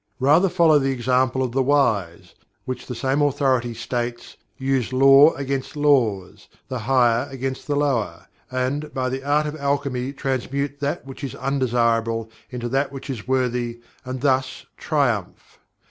Rather 0.19 0.49
follow 0.49 0.79
the 0.79 0.89
example 0.89 1.43
of 1.43 1.51
the 1.51 1.61
wise, 1.61 2.33
which 2.65 2.87
the 2.87 2.95
same 2.95 3.21
authority 3.21 3.71
states, 3.71 4.35
"use 4.57 4.91
Law 4.91 5.31
against 5.35 5.75
Laws; 5.75 6.47
the 6.69 6.79
higher 6.79 7.27
against 7.29 7.67
the 7.67 7.75
lower; 7.75 8.25
and 8.49 8.91
by 8.95 9.09
the 9.09 9.23
Art 9.23 9.45
of 9.45 9.55
Alchemy 9.57 10.11
transmute 10.13 10.79
that 10.79 11.05
which 11.05 11.23
is 11.23 11.35
undesirable 11.35 12.31
into 12.49 12.67
that 12.67 12.91
which 12.91 13.11
is 13.11 13.27
worthy, 13.27 13.81
and 14.03 14.21
thus 14.21 14.65
triumph." 14.75 15.59